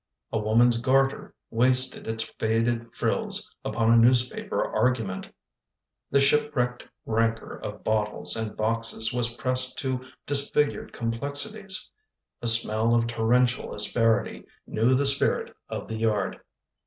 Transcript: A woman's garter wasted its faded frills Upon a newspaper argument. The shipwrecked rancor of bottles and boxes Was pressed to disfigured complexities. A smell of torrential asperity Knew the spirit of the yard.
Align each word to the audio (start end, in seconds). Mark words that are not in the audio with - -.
A 0.33 0.39
woman's 0.39 0.79
garter 0.81 1.35
wasted 1.51 2.07
its 2.07 2.23
faded 2.23 2.95
frills 2.95 3.55
Upon 3.63 3.91
a 3.91 3.95
newspaper 3.95 4.65
argument. 4.67 5.29
The 6.09 6.19
shipwrecked 6.19 6.87
rancor 7.05 7.59
of 7.59 7.83
bottles 7.83 8.35
and 8.35 8.57
boxes 8.57 9.13
Was 9.13 9.35
pressed 9.37 9.77
to 9.77 10.03
disfigured 10.25 10.91
complexities. 10.91 11.91
A 12.41 12.47
smell 12.47 12.95
of 12.95 13.05
torrential 13.05 13.75
asperity 13.75 14.47
Knew 14.65 14.95
the 14.95 15.05
spirit 15.05 15.55
of 15.69 15.87
the 15.87 15.97
yard. 15.97 16.41